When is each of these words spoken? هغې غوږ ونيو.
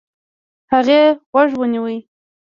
هغې 0.71 1.01
غوږ 1.31 1.51
ونيو. 1.59 1.85